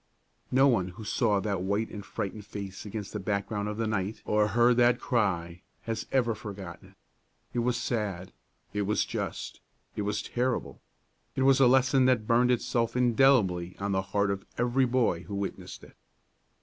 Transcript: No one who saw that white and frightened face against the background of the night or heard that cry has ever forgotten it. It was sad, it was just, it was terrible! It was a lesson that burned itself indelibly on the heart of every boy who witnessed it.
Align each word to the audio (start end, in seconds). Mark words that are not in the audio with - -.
No 0.49 0.67
one 0.67 0.87
who 0.87 1.03
saw 1.03 1.39
that 1.41 1.61
white 1.61 1.91
and 1.91 2.03
frightened 2.03 2.43
face 2.43 2.87
against 2.87 3.13
the 3.13 3.19
background 3.19 3.67
of 3.69 3.77
the 3.77 3.85
night 3.85 4.19
or 4.25 4.47
heard 4.47 4.77
that 4.77 4.99
cry 4.99 5.61
has 5.83 6.07
ever 6.11 6.33
forgotten 6.33 6.89
it. 6.89 6.95
It 7.53 7.59
was 7.59 7.77
sad, 7.77 8.33
it 8.73 8.81
was 8.81 9.05
just, 9.05 9.59
it 9.95 10.01
was 10.01 10.23
terrible! 10.23 10.81
It 11.35 11.43
was 11.43 11.59
a 11.59 11.67
lesson 11.67 12.05
that 12.05 12.25
burned 12.25 12.49
itself 12.49 12.95
indelibly 12.97 13.75
on 13.77 13.91
the 13.91 14.01
heart 14.01 14.31
of 14.31 14.43
every 14.57 14.85
boy 14.85 15.25
who 15.25 15.35
witnessed 15.35 15.83
it. 15.83 15.95